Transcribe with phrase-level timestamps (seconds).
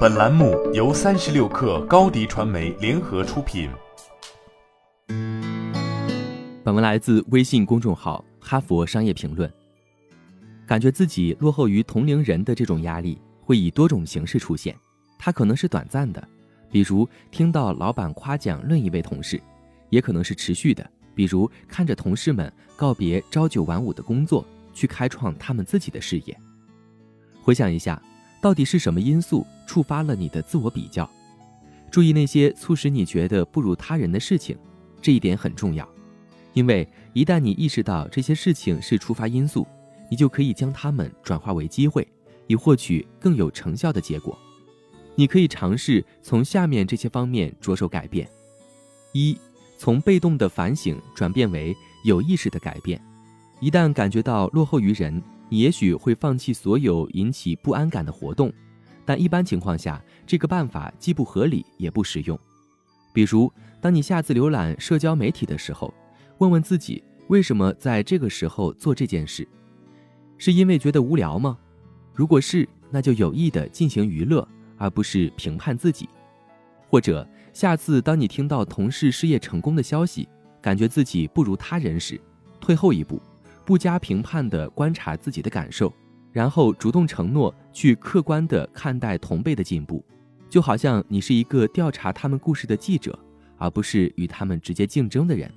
[0.00, 3.70] 本栏目由三十六克高低传媒联合出品。
[6.62, 9.48] 本文来自微信公众号《哈佛商业评论》。
[10.66, 14.76] 感觉自己落后于同龄人的这种压力，会以多种形式出现。
[15.18, 16.22] 它可能是短暂的，
[16.70, 19.38] 比如听到老板夸奖另一位同事；
[19.88, 24.44] 也可能是持续的，比如看着同事们告别朝九晚五的工作，
[24.74, 26.36] 去开创他们自己的事业。
[27.42, 28.00] 回想一下，
[28.40, 31.08] 到底是什么因素触发了你的自我比较？
[31.90, 34.56] 注意那些促使你觉得不如他人的事情，
[35.02, 35.88] 这一点很重要，
[36.52, 39.66] 因为一旦你意识到这些事情是触发因素，
[40.08, 42.06] 你就可以将它们转化为机会，
[42.46, 44.38] 以获取更有成效的结果。
[45.16, 48.26] 你可以尝试从下面这些方面着手改变：
[49.12, 49.36] 一，
[49.76, 53.00] 从被动的反省转变为有意识的改变。
[53.58, 55.22] 一旦感觉到落后于人。
[55.50, 58.50] 你也许会放弃所有引起不安感的活动，
[59.04, 62.38] 但一般情况下，这个办法既不合理也不实用。
[63.12, 65.92] 比如，当你下次浏览社交媒体的时候，
[66.38, 69.46] 问问自己为什么在这个时候做这件事，
[70.38, 71.58] 是因为觉得无聊吗？
[72.14, 74.46] 如果是，那就有意的进行娱乐，
[74.78, 76.08] 而不是评判自己。
[76.88, 80.28] 或者，下次当你听到同事事业成功的消息，
[80.62, 82.20] 感觉自己不如他人时，
[82.60, 83.20] 退后一步。
[83.70, 85.94] 不加评判地观察自己的感受，
[86.32, 90.04] 然后主动承诺去客观地看待同辈的进步，
[90.48, 93.16] 就好像你是一个调查他们故事的记者，
[93.58, 95.48] 而不是与他们直接竞争的人。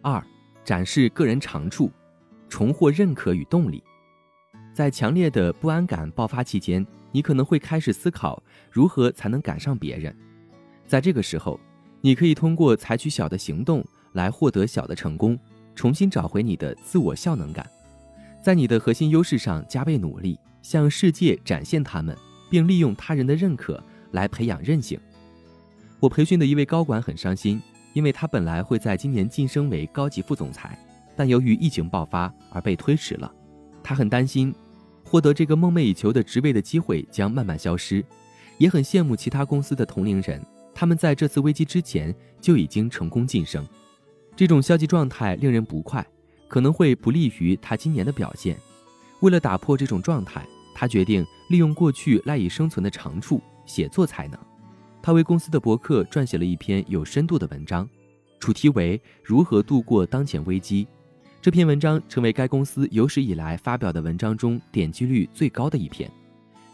[0.00, 0.24] 二，
[0.64, 1.92] 展示个人长处，
[2.48, 3.84] 重获认可与动力。
[4.72, 10.16] 在强烈的不安感爆发期间，你可能会开始思考如何才能赶上别人。
[10.86, 11.60] 在这个时候，
[12.00, 15.38] 你可以通过采取小的行动来获得小的成功。
[15.74, 17.68] 重新找回你的自我效能感，
[18.42, 22.16] 在你的核心优势上加倍努力，向世界展现他们，
[22.50, 24.98] 并利用他人的认可来培养韧性。
[25.98, 27.60] 我培训的一位高管很伤心，
[27.92, 30.78] 因为他本来会在今年晋升为高级副总裁，
[31.16, 33.32] 但由于疫情爆发而被推迟了。
[33.82, 34.54] 他很担心，
[35.04, 38.04] 获得这个梦寐以求的职位的机会将慢慢消失，
[38.58, 40.44] 也很羡慕其他公司的同龄人，
[40.74, 43.66] 他们在这次危机之前就已经成功晋升。
[44.34, 46.04] 这种消极状态令人不快，
[46.48, 48.58] 可能会不利于他今年的表现。
[49.20, 54.38] 为了打破这种状态，他决定利用过去赖以生存的长处——写作才能。
[55.02, 57.88] 他为公司的博客撰写了一篇有深度的文章，
[58.40, 60.86] 主题为如何度过当前危机。
[61.40, 66.10] 这篇文章成为该公司有史以来发表的文章中点击率最高的一篇。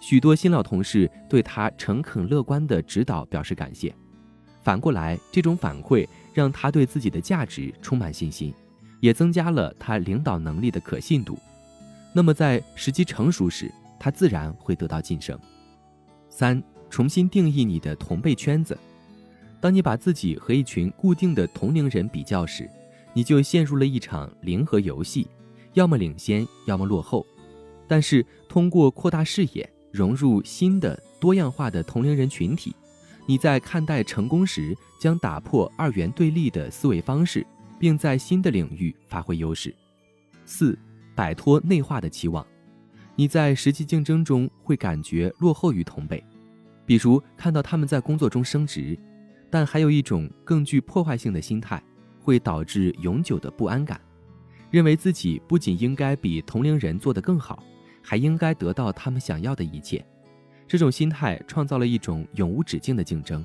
[0.01, 3.93] 许多新老同事对他诚恳乐观的指导表示感谢。
[4.63, 6.07] 反过来，这种反馈。
[6.39, 8.55] 让他对自己的价值充满信心，
[9.01, 11.37] 也增加了他领导能力的可信度。
[12.13, 13.69] 那么，在时机成熟时，
[13.99, 15.37] 他自然会得到晋升。
[16.31, 18.79] 三、重新定义你的同辈圈子。
[19.61, 22.71] 当你把自己和一群固定的同龄人比较时，
[23.13, 25.27] 你就陷入了一场零和游戏，
[25.75, 27.27] 要么领先，要么落后。
[27.89, 32.73] 但是，通过扩大视野，融入新的多样化的同龄人群体。
[33.29, 37.47] 你在看待成功时，将打破二元对立的思维方式，
[37.79, 39.75] 并在新的领域发挥优势。
[40.47, 40.79] 四、
[41.15, 42.45] 摆脱内化的期望。
[43.15, 46.25] 你在实际竞争中会感觉落后于同辈，
[46.87, 48.99] 比如看到他们在工作中升职，
[49.51, 51.83] 但还有一种更具破坏性的心态，
[52.23, 54.01] 会导致永久的不安感，
[54.71, 57.63] 认为自己不仅应该比同龄人做得更好，
[58.01, 60.03] 还应该得到他们想要的一切。
[60.69, 63.43] 这种心态创造了一种永无止境的竞争，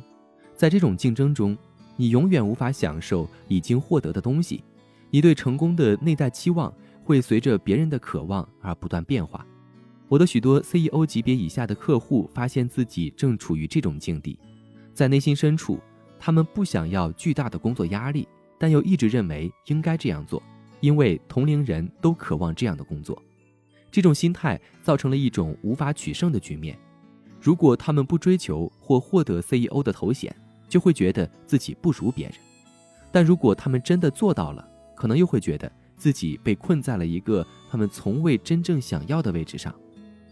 [0.58, 1.58] 在这种竞争中，
[1.96, 4.62] 你永远无法享受已经获得的东西。
[5.10, 9.46] 你对成功的内在期望会随着别人的渴望而不断变化。
[10.10, 14.38] 我的许多 CEO 级别以下的客户发现自己正处于这种境地，
[14.94, 15.80] 在内心深处，
[16.20, 18.28] 他们不想要巨大的工作压力，
[18.60, 20.44] 但又一直认为应该这样做，
[20.82, 23.20] 因为同龄人都渴望这样的工作。
[23.90, 26.78] 这种心态造成了一种无法取胜的局面。
[27.44, 30.34] 如果他们不追求或获得 CEO 的头衔，
[30.70, 32.36] 就会觉得自己不如别人；
[33.12, 34.66] 但如果他们真的做到了，
[34.96, 39.76] 可能又会觉得自己被困在了一个他们从未真正想要的位置上。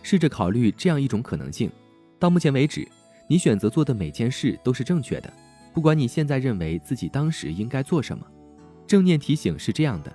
[0.02, 1.70] 试着考虑这样一种可能性：
[2.18, 2.88] 到目前为止，
[3.28, 5.30] 你选择做的每件事都是正确的，
[5.74, 8.26] 不管你现在认为自己当时应该做什么。
[8.88, 10.14] 正念提醒是这样的：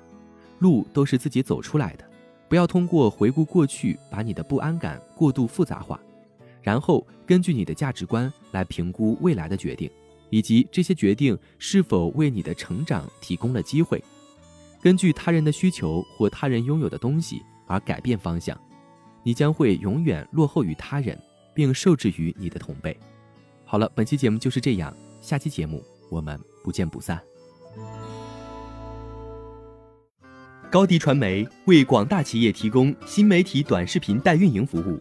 [0.60, 2.04] 路都是自己走出来的，
[2.48, 6.00] 不要通过回顾过去，把你的不安感过度复杂化。
[6.66, 9.88] 然后根据你的价值观来评估未来的决定
[10.30, 14.02] 以及这些决定是否为你的成长提供了机会。
[14.82, 18.60] 根据他人的需求或他人拥有的东西而改变方向
[19.22, 21.16] 你将会永远落后于他人
[21.54, 22.98] 并受制于你的同辈。
[23.64, 25.80] 好了本期节目就是这样下期节目
[26.10, 27.20] 我们不见不散。
[30.68, 35.00] 高迪传媒为广大企业提供新媒体短视频代运营服务。